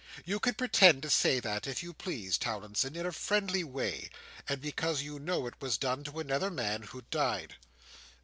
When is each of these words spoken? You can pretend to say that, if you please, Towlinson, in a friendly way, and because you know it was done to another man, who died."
You 0.25 0.39
can 0.39 0.55
pretend 0.55 1.03
to 1.03 1.11
say 1.11 1.39
that, 1.41 1.67
if 1.67 1.83
you 1.83 1.93
please, 1.93 2.35
Towlinson, 2.39 2.95
in 2.95 3.05
a 3.05 3.11
friendly 3.11 3.63
way, 3.63 4.09
and 4.49 4.59
because 4.59 5.03
you 5.03 5.19
know 5.19 5.45
it 5.45 5.53
was 5.61 5.77
done 5.77 6.03
to 6.05 6.19
another 6.19 6.49
man, 6.49 6.81
who 6.81 7.03
died." 7.11 7.57